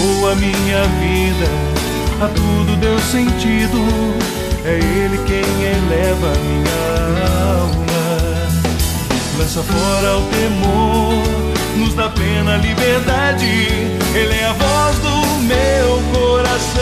mudou 0.00 0.30
a 0.30 0.34
minha 0.34 0.82
vida, 0.98 1.46
a 2.24 2.28
tudo 2.28 2.76
deu 2.76 2.98
sentido. 2.98 3.78
É 4.64 4.78
Ele 4.78 5.18
quem 5.26 5.38
eleva 5.38 6.26
a 6.26 6.38
minha 6.38 7.54
alma 7.54 7.80
lança 9.38 9.62
fora 9.62 10.18
o 10.18 10.22
temor, 10.26 11.22
nos 11.76 11.94
dá 11.94 12.08
plena 12.10 12.56
liberdade. 12.56 13.46
Ele 14.14 14.34
é 14.34 14.46
a 14.46 14.52
voz 14.52 14.98
do 14.98 15.40
meu 15.40 16.02
coração. 16.12 16.80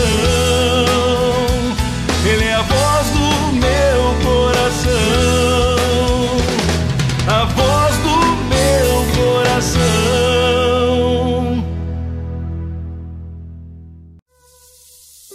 Ele 2.25 2.45
é 2.45 2.53
a 2.53 2.61
voz 2.61 3.09
do 3.11 3.53
meu 3.53 4.15
coração. 4.23 5.78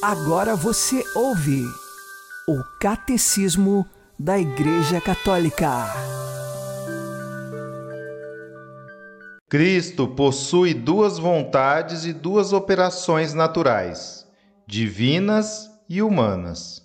Agora 0.07 0.55
você 0.55 1.03
ouve 1.15 1.65
o 2.47 2.63
Catecismo 2.79 3.87
da 4.19 4.39
Igreja 4.39 5.01
Católica. 5.01 5.87
Cristo 9.49 10.07
possui 10.07 10.75
duas 10.75 11.19
vontades 11.19 12.05
e 12.05 12.13
duas 12.13 12.53
operações 12.53 13.33
naturais, 13.33 14.27
divinas 14.67 15.71
e 15.89 16.03
humanas, 16.03 16.83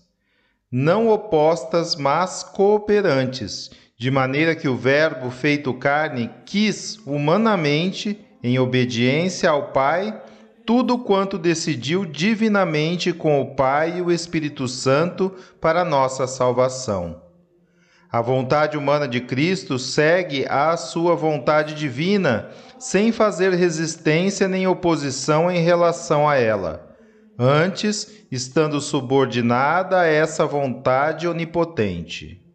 não 0.72 1.10
opostas, 1.10 1.98
mas 1.98 2.42
cooperantes, 2.42 3.70
de 3.98 4.10
maneira 4.10 4.56
que 4.56 4.70
o 4.70 4.78
Verbo 4.78 5.30
feito 5.30 5.74
carne 5.74 6.32
quis 6.46 6.98
humanamente, 7.06 8.18
em 8.42 8.58
obediência 8.58 9.50
ao 9.50 9.74
Pai, 9.74 10.18
tudo 10.70 11.00
quanto 11.00 11.40
decidiu 11.40 12.06
divinamente 12.06 13.12
com 13.12 13.42
o 13.42 13.56
Pai 13.56 13.98
e 13.98 14.02
o 14.04 14.12
Espírito 14.12 14.68
Santo 14.68 15.34
para 15.60 15.84
nossa 15.84 16.28
salvação. 16.28 17.24
A 18.12 18.22
vontade 18.22 18.78
humana 18.78 19.08
de 19.08 19.20
Cristo 19.20 19.80
segue 19.80 20.46
à 20.48 20.78
sua 20.78 21.16
vontade 21.16 21.74
divina, 21.74 22.52
sem 22.78 23.12
fazer 23.12 23.52
resistência 23.56 24.48
nem 24.48 24.68
oposição 24.68 25.50
em 25.50 25.58
relação 25.58 26.30
a 26.30 26.36
ela. 26.36 26.96
Antes, 27.36 28.28
estando 28.32 28.80
subordinada 28.80 30.02
a 30.02 30.06
essa 30.06 30.46
vontade 30.46 31.28
onipotente. 31.28 32.46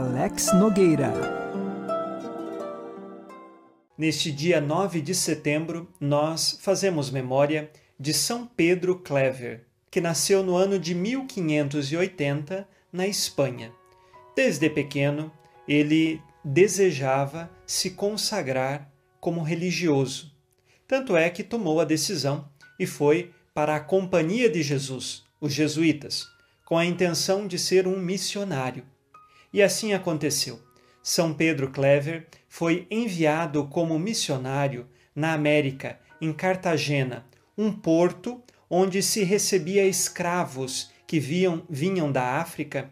Alex 0.00 0.54
Nogueira. 0.54 1.12
Neste 3.98 4.32
dia 4.32 4.58
9 4.58 5.02
de 5.02 5.14
setembro, 5.14 5.92
nós 6.00 6.58
fazemos 6.62 7.10
memória 7.10 7.70
de 7.98 8.14
São 8.14 8.46
Pedro 8.46 8.98
Clever, 9.00 9.66
que 9.90 10.00
nasceu 10.00 10.42
no 10.42 10.56
ano 10.56 10.78
de 10.78 10.94
1580 10.94 12.66
na 12.90 13.06
Espanha. 13.06 13.72
Desde 14.34 14.70
pequeno, 14.70 15.30
ele 15.68 16.22
desejava 16.42 17.50
se 17.66 17.90
consagrar 17.90 18.90
como 19.20 19.42
religioso. 19.42 20.34
Tanto 20.88 21.14
é 21.14 21.28
que 21.28 21.44
tomou 21.44 21.78
a 21.78 21.84
decisão 21.84 22.48
e 22.78 22.86
foi 22.86 23.32
para 23.52 23.76
a 23.76 23.80
Companhia 23.80 24.48
de 24.48 24.62
Jesus, 24.62 25.24
os 25.38 25.52
jesuítas, 25.52 26.26
com 26.64 26.78
a 26.78 26.86
intenção 26.86 27.46
de 27.46 27.58
ser 27.58 27.86
um 27.86 27.98
missionário. 28.00 28.82
E 29.52 29.62
assim 29.62 29.92
aconteceu. 29.92 30.60
São 31.02 31.32
Pedro 31.32 31.70
Clever 31.70 32.26
foi 32.48 32.86
enviado 32.90 33.66
como 33.66 33.98
missionário 33.98 34.86
na 35.14 35.32
América, 35.32 35.98
em 36.20 36.32
Cartagena, 36.32 37.26
um 37.56 37.72
porto 37.72 38.42
onde 38.68 39.02
se 39.02 39.24
recebia 39.24 39.86
escravos 39.86 40.90
que 41.06 41.18
viam, 41.18 41.64
vinham 41.68 42.12
da 42.12 42.36
África 42.36 42.90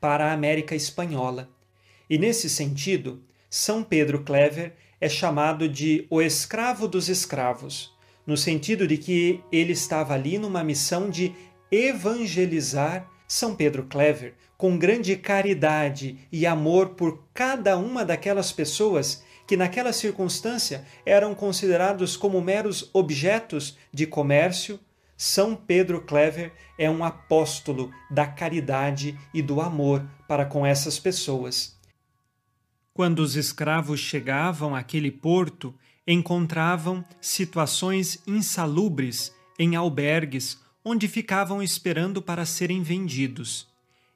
para 0.00 0.26
a 0.26 0.32
América 0.32 0.74
Espanhola. 0.74 1.48
E 2.08 2.18
nesse 2.18 2.50
sentido, 2.50 3.22
São 3.48 3.84
Pedro 3.84 4.24
Clever 4.24 4.74
é 5.00 5.08
chamado 5.08 5.68
de 5.68 6.06
o 6.10 6.20
escravo 6.20 6.88
dos 6.88 7.08
escravos, 7.08 7.94
no 8.26 8.36
sentido 8.36 8.86
de 8.86 8.96
que 8.96 9.40
ele 9.52 9.72
estava 9.72 10.14
ali 10.14 10.38
numa 10.38 10.64
missão 10.64 11.08
de 11.08 11.32
evangelizar 11.70 13.08
São 13.26 13.54
Pedro 13.54 13.84
Clever 13.84 14.34
com 14.56 14.78
grande 14.78 15.16
caridade 15.16 16.18
e 16.32 16.46
amor 16.46 16.90
por 16.90 17.24
cada 17.34 17.76
uma 17.76 18.04
daquelas 18.04 18.52
pessoas 18.52 19.22
que 19.46 19.56
naquela 19.56 19.92
circunstância 19.92 20.84
eram 21.04 21.34
considerados 21.34 22.16
como 22.16 22.40
meros 22.40 22.90
objetos 22.92 23.76
de 23.92 24.06
comércio. 24.06 24.80
São 25.16 25.54
Pedro 25.54 26.02
Clever 26.02 26.52
é 26.78 26.90
um 26.90 27.04
apóstolo 27.04 27.90
da 28.10 28.26
caridade 28.26 29.18
e 29.32 29.40
do 29.40 29.60
amor 29.60 30.04
para 30.26 30.44
com 30.44 30.66
essas 30.66 30.98
pessoas. 30.98 31.76
Quando 32.92 33.20
os 33.20 33.36
escravos 33.36 34.00
chegavam 34.00 34.74
àquele 34.74 35.10
porto, 35.10 35.74
encontravam 36.06 37.04
situações 37.20 38.22
insalubres 38.26 39.34
em 39.58 39.76
albergues 39.76 40.58
onde 40.88 41.08
ficavam 41.08 41.60
esperando 41.60 42.22
para 42.22 42.46
serem 42.46 42.80
vendidos. 42.80 43.66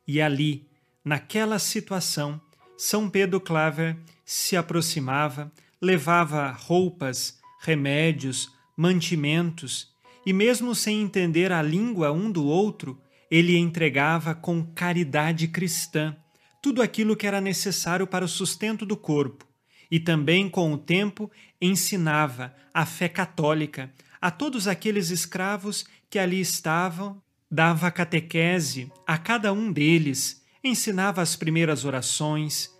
E 0.06 0.22
ali, 0.22 0.68
naquela 1.04 1.58
situação, 1.58 2.40
São 2.78 3.10
Pedro 3.10 3.40
Claver 3.40 3.96
se 4.24 4.56
aproximava, 4.56 5.50
levava 5.82 6.48
roupas, 6.52 7.40
remédios, 7.60 8.52
mantimentos, 8.76 9.92
e 10.24 10.32
mesmo 10.32 10.72
sem 10.72 11.02
entender 11.02 11.50
a 11.50 11.60
língua 11.60 12.12
um 12.12 12.30
do 12.30 12.46
outro, 12.46 13.02
ele 13.28 13.56
entregava 13.56 14.32
com 14.32 14.64
caridade 14.64 15.48
cristã 15.48 16.16
tudo 16.62 16.82
aquilo 16.82 17.16
que 17.16 17.26
era 17.26 17.40
necessário 17.40 18.06
para 18.06 18.24
o 18.24 18.28
sustento 18.28 18.86
do 18.86 18.96
corpo, 18.96 19.44
e 19.90 19.98
também, 19.98 20.48
com 20.48 20.72
o 20.72 20.78
tempo, 20.78 21.28
ensinava 21.60 22.54
a 22.72 22.86
fé 22.86 23.08
católica 23.08 23.92
a 24.20 24.30
todos 24.30 24.68
aqueles 24.68 25.10
escravos 25.10 25.84
que 26.10 26.18
ali 26.18 26.40
estavam, 26.40 27.22
dava 27.48 27.88
catequese 27.90 28.92
a 29.06 29.16
cada 29.16 29.52
um 29.52 29.72
deles, 29.72 30.44
ensinava 30.62 31.22
as 31.22 31.36
primeiras 31.36 31.84
orações, 31.84 32.70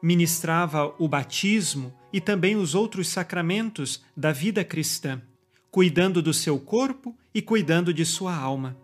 ministrava 0.00 0.94
o 0.96 1.08
batismo 1.08 1.92
e 2.12 2.20
também 2.20 2.54
os 2.54 2.76
outros 2.76 3.08
sacramentos 3.08 4.02
da 4.16 4.30
vida 4.30 4.64
cristã, 4.64 5.20
cuidando 5.72 6.22
do 6.22 6.32
seu 6.32 6.58
corpo 6.58 7.18
e 7.34 7.42
cuidando 7.42 7.92
de 7.92 8.04
sua 8.04 8.34
alma. 8.34 8.76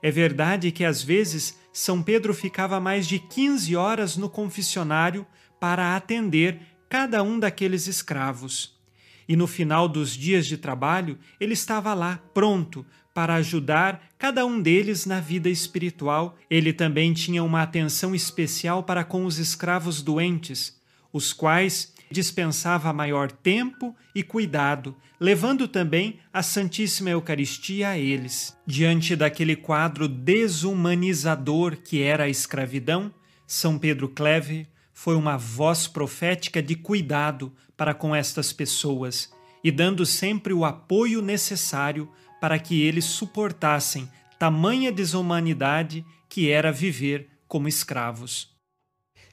É 0.00 0.10
verdade 0.10 0.70
que 0.70 0.84
às 0.84 1.02
vezes 1.02 1.58
São 1.72 2.02
Pedro 2.02 2.32
ficava 2.32 2.78
mais 2.78 3.06
de 3.08 3.18
15 3.18 3.74
horas 3.74 4.16
no 4.16 4.30
confessionário 4.30 5.26
para 5.58 5.96
atender 5.96 6.60
cada 6.88 7.22
um 7.22 7.38
daqueles 7.38 7.86
escravos. 7.86 8.80
E 9.28 9.36
no 9.36 9.46
final 9.46 9.88
dos 9.88 10.10
dias 10.10 10.46
de 10.46 10.56
trabalho, 10.56 11.18
ele 11.38 11.52
estava 11.52 11.94
lá, 11.94 12.20
pronto 12.34 12.84
para 13.14 13.34
ajudar 13.34 14.02
cada 14.18 14.44
um 14.46 14.60
deles 14.60 15.06
na 15.06 15.20
vida 15.20 15.48
espiritual. 15.48 16.36
Ele 16.48 16.72
também 16.72 17.12
tinha 17.12 17.42
uma 17.42 17.62
atenção 17.62 18.14
especial 18.14 18.82
para 18.82 19.04
com 19.04 19.24
os 19.24 19.38
escravos 19.38 20.02
doentes, 20.02 20.80
os 21.12 21.32
quais 21.32 21.92
dispensava 22.10 22.92
maior 22.92 23.30
tempo 23.30 23.96
e 24.14 24.22
cuidado, 24.22 24.94
levando 25.18 25.66
também 25.66 26.18
a 26.32 26.42
Santíssima 26.42 27.10
Eucaristia 27.10 27.90
a 27.90 27.98
eles. 27.98 28.56
Diante 28.66 29.16
daquele 29.16 29.56
quadro 29.56 30.06
desumanizador 30.06 31.76
que 31.76 32.02
era 32.02 32.24
a 32.24 32.28
escravidão, 32.28 33.12
São 33.46 33.78
Pedro 33.78 34.08
Cleve 34.08 34.66
foi 34.92 35.16
uma 35.16 35.36
voz 35.36 35.86
profética 35.88 36.62
de 36.62 36.76
cuidado 36.76 37.52
para 37.76 37.94
com 37.94 38.14
estas 38.14 38.52
pessoas 38.52 39.32
e 39.64 39.70
dando 39.70 40.04
sempre 40.04 40.52
o 40.52 40.64
apoio 40.64 41.22
necessário 41.22 42.08
para 42.42 42.58
que 42.58 42.82
eles 42.82 43.04
suportassem 43.04 44.10
tamanha 44.36 44.90
desumanidade 44.90 46.04
que 46.28 46.50
era 46.50 46.72
viver 46.72 47.28
como 47.46 47.68
escravos. 47.68 48.50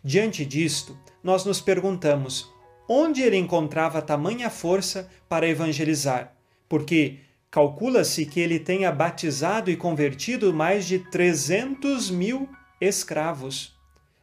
Diante 0.03 0.45
disto, 0.45 0.95
nós 1.23 1.43
nos 1.43 1.59
perguntamos 1.59 2.53
onde 2.87 3.23
ele 3.23 3.35
encontrava 3.35 3.99
tamanha 3.99 4.47
força 4.47 5.09
para 5.27 5.47
evangelizar, 5.47 6.35
porque 6.69 7.21
calcula-se 7.49 8.27
que 8.27 8.39
ele 8.39 8.59
tenha 8.59 8.91
batizado 8.91 9.71
e 9.71 9.75
convertido 9.75 10.53
mais 10.53 10.85
de 10.85 10.99
300 10.99 12.11
mil 12.11 12.47
escravos 12.79 13.75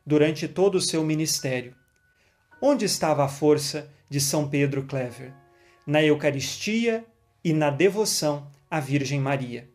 durante 0.06 0.46
todo 0.46 0.76
o 0.76 0.80
seu 0.80 1.02
ministério. 1.02 1.74
Onde 2.62 2.84
estava 2.84 3.24
a 3.24 3.28
força 3.28 3.92
de 4.08 4.20
São 4.20 4.48
Pedro 4.48 4.84
Clever? 4.84 5.34
Na 5.84 6.04
Eucaristia 6.04 7.04
e 7.42 7.52
na 7.52 7.68
devoção 7.68 8.54
à 8.76 8.80
Virgem 8.80 9.20
Maria. 9.20 9.68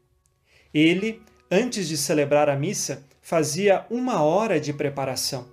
Ele 0.74 1.22
Antes 1.54 1.90
de 1.90 1.98
celebrar 1.98 2.48
a 2.48 2.56
missa, 2.56 3.06
fazia 3.22 3.86
uma 3.90 4.22
hora 4.22 4.58
de 4.58 4.72
preparação. 4.72 5.50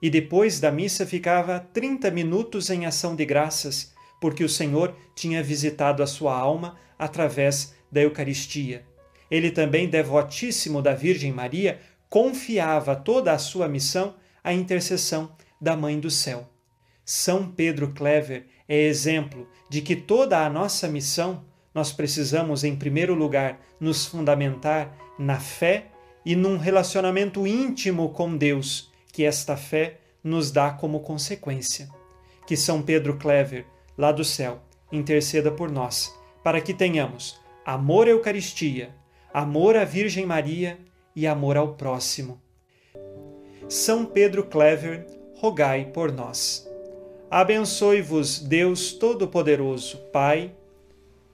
E 0.00 0.08
depois 0.08 0.58
da 0.58 0.72
missa 0.72 1.04
ficava 1.04 1.60
30 1.60 2.10
minutos 2.10 2.70
em 2.70 2.86
ação 2.86 3.14
de 3.14 3.26
graças, 3.26 3.92
porque 4.22 4.42
o 4.42 4.48
Senhor 4.48 4.96
tinha 5.14 5.42
visitado 5.42 6.02
a 6.02 6.06
sua 6.06 6.34
alma 6.34 6.78
através 6.98 7.74
da 7.92 8.00
Eucaristia. 8.00 8.86
Ele 9.30 9.50
também, 9.50 9.86
devotíssimo 9.86 10.80
da 10.80 10.94
Virgem 10.94 11.30
Maria, 11.30 11.78
confiava 12.08 12.96
toda 12.96 13.30
a 13.30 13.38
sua 13.38 13.68
missão 13.68 14.14
à 14.42 14.54
intercessão 14.54 15.36
da 15.60 15.76
Mãe 15.76 16.00
do 16.00 16.10
Céu. 16.10 16.48
São 17.04 17.52
Pedro 17.52 17.92
Clever 17.92 18.46
é 18.66 18.80
exemplo 18.80 19.46
de 19.68 19.82
que 19.82 19.94
toda 19.94 20.42
a 20.42 20.48
nossa 20.48 20.88
missão 20.88 21.44
nós 21.74 21.92
precisamos, 21.92 22.64
em 22.64 22.74
primeiro 22.74 23.14
lugar, 23.14 23.60
nos 23.78 24.06
fundamentar 24.06 24.96
na 25.18 25.38
fé 25.38 25.86
e 26.24 26.34
num 26.34 26.56
relacionamento 26.56 27.46
íntimo 27.46 28.10
com 28.10 28.36
Deus, 28.36 28.90
que 29.12 29.24
esta 29.24 29.56
fé 29.56 29.98
nos 30.22 30.50
dá 30.50 30.70
como 30.70 31.00
consequência. 31.00 31.88
Que 32.46 32.56
São 32.56 32.82
Pedro 32.82 33.16
Clever, 33.16 33.66
lá 33.96 34.12
do 34.12 34.24
céu, 34.24 34.60
interceda 34.90 35.50
por 35.50 35.70
nós, 35.70 36.14
para 36.42 36.60
que 36.60 36.72
tenhamos 36.72 37.38
amor 37.64 38.06
à 38.06 38.10
Eucaristia, 38.10 38.94
amor 39.32 39.76
à 39.76 39.84
Virgem 39.84 40.24
Maria 40.24 40.78
e 41.14 41.26
amor 41.26 41.56
ao 41.56 41.74
próximo. 41.74 42.40
São 43.68 44.06
Pedro 44.06 44.44
Clever, 44.44 45.06
rogai 45.36 45.84
por 45.86 46.10
nós. 46.10 46.66
Abençoe-vos 47.30 48.38
Deus 48.38 48.92
Todo-Poderoso, 48.92 49.98
Pai 50.10 50.54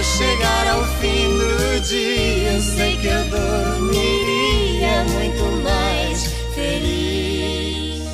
Ao 0.00 0.04
chegar 0.04 0.66
ao 0.66 0.82
fim 0.98 1.28
do 1.36 1.80
dia, 1.82 2.52
eu 2.52 2.60
sei 2.62 2.96
que 2.96 3.06
eu 3.06 3.22
dormiria 3.28 5.04
muito 5.04 5.44
mais 5.62 6.24
feliz. 6.54 8.08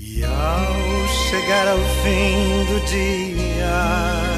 E 0.00 0.24
ao 0.24 1.06
chegar 1.28 1.68
ao 1.68 1.78
fim 1.78 2.64
do 2.64 2.80
dia, 2.86 4.29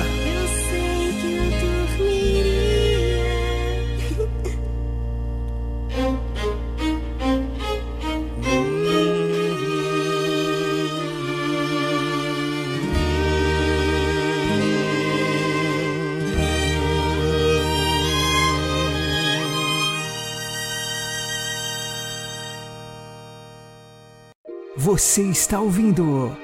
Você 24.92 25.22
está 25.22 25.59
ouvindo 25.59 26.37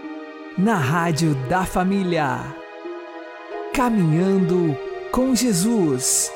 na 0.56 0.76
Rádio 0.76 1.34
da 1.50 1.66
Família. 1.66 2.38
Caminhando 3.74 4.74
com 5.12 5.34
Jesus. 5.34 6.32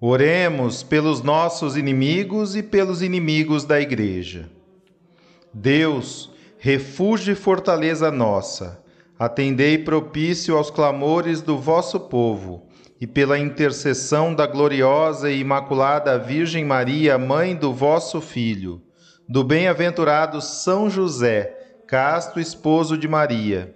Oremos 0.00 0.84
pelos 0.84 1.20
nossos 1.20 1.76
inimigos 1.76 2.54
e 2.54 2.62
pelos 2.62 3.02
inimigos 3.02 3.64
da 3.64 3.80
Igreja. 3.80 4.48
Deus, 5.52 6.30
refúgio 6.60 7.32
e 7.32 7.34
fortaleza 7.34 8.08
nossa, 8.08 8.80
atendei 9.18 9.78
propício 9.78 10.56
aos 10.56 10.70
clamores 10.70 11.42
do 11.42 11.58
vosso 11.58 11.98
povo, 11.98 12.68
e 13.00 13.06
pela 13.06 13.36
intercessão 13.36 14.32
da 14.32 14.46
gloriosa 14.46 15.28
e 15.28 15.40
imaculada 15.40 16.16
Virgem 16.20 16.64
Maria, 16.64 17.18
mãe 17.18 17.56
do 17.56 17.72
vosso 17.74 18.20
Filho, 18.20 18.80
do 19.28 19.44
bem-aventurado 19.44 20.40
São 20.40 20.88
José, 20.88 21.54
casto 21.86 22.40
esposo 22.40 22.96
de 22.96 23.06
Maria, 23.06 23.74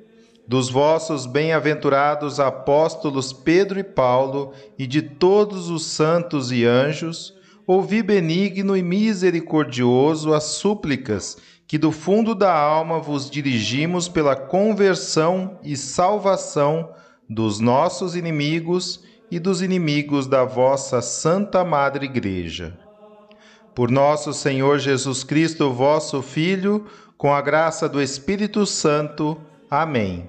dos 0.49 0.71
vossos 0.71 1.27
bem-aventurados 1.27 2.41
apóstolos 2.41 3.35
Pedro 3.35 3.79
e 3.79 3.85
Paulo 3.85 4.55
e 4.79 4.87
de 4.87 5.03
todos 5.03 5.69
os 5.69 5.85
santos 5.85 6.51
e 6.51 6.65
anjos, 6.65 7.35
ouvi 7.67 8.03
benigno 8.03 8.75
e 8.75 8.83
misericordioso 8.83 10.33
as 10.33 10.45
súplicas 10.45 11.37
que 11.67 11.77
do 11.77 11.93
fundo 11.93 12.35
da 12.35 12.53
alma 12.53 12.99
vos 12.99 13.31
dirigimos 13.31 14.09
pela 14.09 14.35
conversão 14.35 15.59
e 15.63 15.77
salvação 15.77 16.91
dos 17.29 17.61
nossos 17.61 18.17
inimigos 18.17 19.05
e 19.31 19.39
dos 19.39 19.61
inimigos 19.61 20.27
da 20.27 20.45
vossa 20.45 21.03
Santa 21.03 21.63
Madre 21.63 22.07
Igreja. 22.07 22.79
Por 23.75 23.91
nosso 23.91 24.33
Senhor 24.33 24.79
Jesus 24.79 25.25
Cristo, 25.25 25.73
vosso 25.73 26.21
Filho, 26.21 26.87
com 27.17 27.33
a 27.33 27.41
graça 27.41 27.89
do 27.89 28.03
Espírito 28.03 28.67
Santo. 28.67 29.41
Amém. 29.71 30.29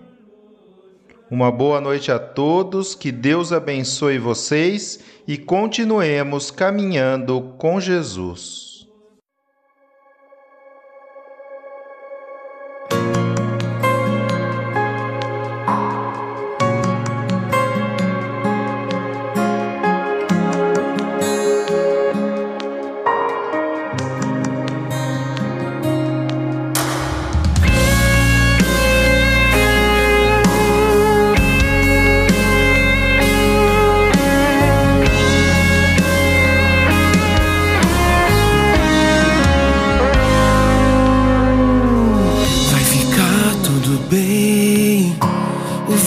Uma 1.29 1.51
boa 1.51 1.81
noite 1.81 2.11
a 2.11 2.19
todos, 2.19 2.95
que 2.95 3.11
Deus 3.11 3.51
abençoe 3.51 4.17
vocês 4.19 4.99
e 5.27 5.37
continuemos 5.37 6.51
caminhando 6.51 7.53
com 7.57 7.79
Jesus. 7.79 8.72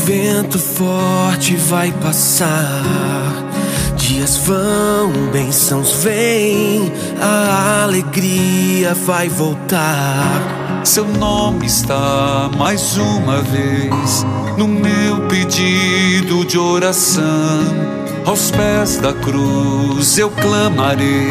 Vento 0.06 0.56
forte 0.56 1.56
vai 1.56 1.90
passar. 1.90 2.84
Dias 3.96 4.36
vão, 4.36 5.10
bênçãos 5.32 5.94
vêm. 5.94 6.92
A 7.20 7.82
alegria 7.82 8.94
vai 8.94 9.28
voltar. 9.28 10.80
Seu 10.84 11.04
nome 11.04 11.66
está 11.66 12.48
mais 12.56 12.96
uma 12.96 13.42
vez 13.42 14.24
no 14.56 14.68
meu 14.68 15.26
pedido 15.26 16.44
de 16.44 16.56
oração. 16.56 17.24
Aos 18.24 18.52
pés 18.52 18.98
da 18.98 19.12
cruz 19.12 20.16
eu 20.18 20.30
clamarei 20.30 21.30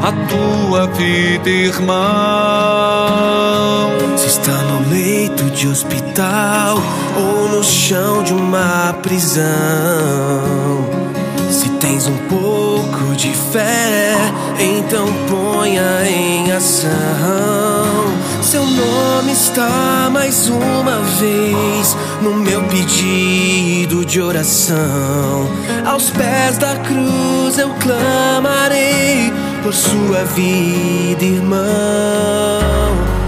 a 0.00 0.12
tua 0.28 0.86
vida, 0.86 1.50
irmão. 1.50 3.33
Se 4.24 4.40
está 4.40 4.56
no 4.62 4.88
leito 4.88 5.44
de 5.50 5.68
hospital 5.68 6.78
ou 7.14 7.46
no 7.46 7.62
chão 7.62 8.22
de 8.22 8.32
uma 8.32 8.94
prisão. 9.02 9.44
Se 11.50 11.68
tens 11.72 12.06
um 12.06 12.16
pouco 12.26 13.14
de 13.14 13.30
fé, 13.52 14.14
então 14.58 15.06
ponha 15.28 16.08
em 16.08 16.50
ação. 16.52 16.88
Seu 18.40 18.64
nome 18.64 19.32
está 19.32 20.08
mais 20.10 20.48
uma 20.48 21.00
vez 21.20 21.94
no 22.22 22.32
meu 22.32 22.64
pedido 22.64 24.06
de 24.06 24.22
oração. 24.22 25.50
Aos 25.84 26.08
pés 26.08 26.56
da 26.56 26.76
cruz 26.76 27.58
eu 27.58 27.68
clamarei 27.74 29.30
por 29.62 29.74
sua 29.74 30.24
vida, 30.24 31.22
irmão. 31.22 33.23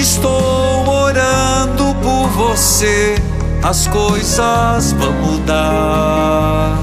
Estou 0.00 0.88
orando 0.88 1.92
por 2.00 2.28
você, 2.28 3.16
as 3.64 3.88
coisas 3.88 4.92
vão 4.92 5.12
mudar. 5.12 6.78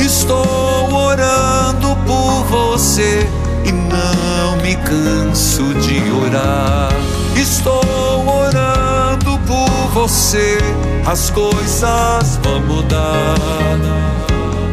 Estou 0.00 0.90
orando 0.90 1.94
por 2.06 2.44
você 2.44 3.28
e 3.66 3.70
não 3.70 4.56
me 4.62 4.76
canso 4.76 5.74
de 5.74 6.10
orar. 6.10 6.88
Estou 7.36 7.82
orando 8.26 9.38
por 9.46 9.90
você, 9.92 10.56
as 11.04 11.28
coisas 11.28 12.40
vão 12.42 12.60
mudar. 12.62 13.36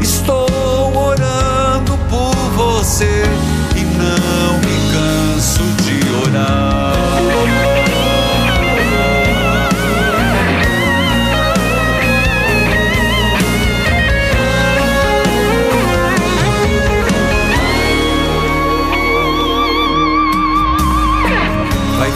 Estou 0.01 0.47
orando 0.95 1.97
por 2.09 2.35
você 2.55 3.23
e 3.75 3.83
não 3.83 4.57
me 4.59 4.77
canso 4.93 5.63
de 5.83 5.99
orar. 6.25 6.90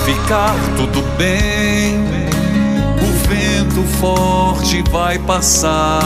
Ficar 0.05 0.55
tudo 0.77 1.01
bem. 1.17 1.99
O 3.01 3.27
vento 3.27 3.83
forte 3.99 4.83
vai 4.91 5.17
passar. 5.19 5.99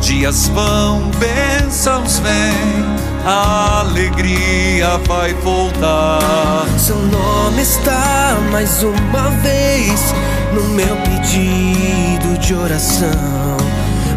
Dias 0.00 0.48
vão, 0.48 1.10
bênçãos 1.18 2.20
vêm. 2.20 2.96
A 3.26 3.80
alegria 3.80 4.98
vai 5.08 5.34
voltar. 5.34 6.64
Seu 6.78 6.96
nome 6.96 7.60
está 7.60 8.38
mais 8.52 8.84
uma 8.84 9.30
vez 9.42 10.14
no 10.54 10.62
meu 10.74 10.96
pedido 10.98 12.38
de 12.38 12.54
oração. 12.54 13.56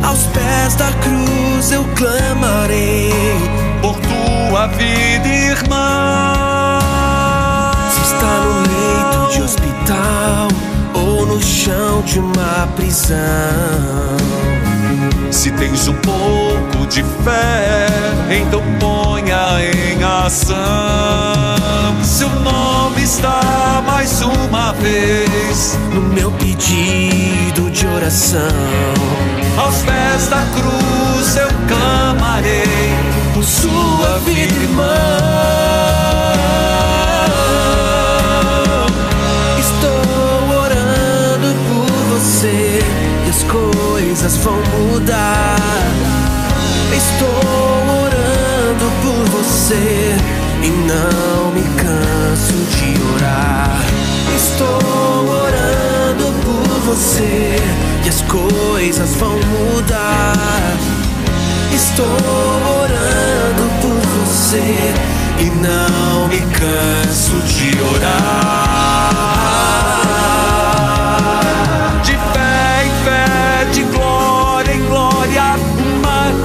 Aos 0.03 0.28
pés 0.28 0.76
da 0.76 0.91
cruz 0.91 1.72
eu 1.72 1.84
clamarei 1.95 3.11
por 3.82 3.95
tua 3.95 4.67
vida, 4.67 5.28
irmã. 5.28 6.59
Está 8.12 8.39
no 8.39 8.62
leito 8.62 9.34
de 9.34 9.41
hospital 9.43 10.47
ou 10.95 11.28
no 11.28 11.39
chão 11.43 12.01
de 12.01 12.18
uma 12.20 12.68
prisão. 12.76 13.16
Se 15.30 15.51
tens 15.51 15.88
um 15.88 15.93
pouco 15.93 16.88
de 16.88 17.03
fé, 17.24 17.86
então 18.32 18.64
ponha 18.80 19.60
em 19.62 20.03
ação. 20.26 20.57
Seu 22.03 22.30
nome 22.32 23.03
está 23.03 23.84
mais 23.86 24.24
uma 24.24 24.74
vez 24.74 25.78
no 25.93 26.01
meu 26.01 26.32
pedido 26.32 27.70
de 27.70 27.86
oração. 27.86 28.41
Aos 29.55 29.84
pés 29.84 30.28
da 30.30 30.43
cruz 30.55 31.36
eu 31.36 31.47
clamarei 31.68 32.89
por 33.36 33.43
sua 33.43 34.18
vida, 34.26 34.55
irmã. 34.64 35.59
Coisas 44.30 44.38
vão 44.38 44.62
mudar. 44.92 45.56
Estou 46.96 47.28
orando 48.04 48.92
por 49.02 49.30
você 49.38 50.16
e 50.62 50.70
não 50.70 51.52
me 51.52 51.64
canso 51.76 52.54
de 52.76 52.94
orar. 53.16 53.82
Estou 54.36 55.30
orando 55.30 56.34
por 56.44 56.80
você 56.82 57.56
e 58.06 58.10
as 58.10 58.22
coisas 58.22 59.16
vão 59.16 59.36
mudar. 59.36 60.78
Estou 61.74 62.06
orando 62.06 63.70
por 63.82 64.00
você 64.26 64.94
e 65.40 65.46
não 65.46 66.28
me 66.28 66.42
canso 66.52 67.40
de 67.48 67.82
orar. 67.96 69.39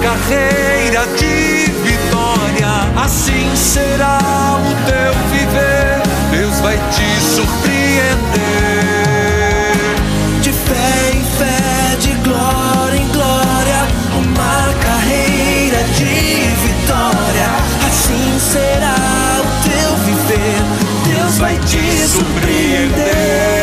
Carreira 0.05 1.07
de 1.16 1.72
vitória. 1.82 2.68
Assim 3.02 3.57
será 3.57 4.18
o 4.61 4.74
teu 4.86 5.14
viver, 5.32 6.02
Deus 6.30 6.61
vai 6.61 6.76
te 6.90 7.20
surpreender. 7.22 8.05
De 10.42 10.52
fé 10.52 11.11
em 11.14 11.24
fé, 11.38 11.96
de 11.98 12.12
glória 12.22 12.98
em 12.98 13.09
glória, 13.09 13.88
uma 14.18 14.74
carreira 14.84 15.82
de 15.96 16.05
vitória. 16.66 17.48
Assim 17.86 18.38
será 18.38 19.40
o 19.40 19.46
teu 19.66 19.96
viver, 20.05 20.62
Deus 21.09 21.38
vai 21.38 21.57
te 21.61 22.07
surpreender. 22.07 23.53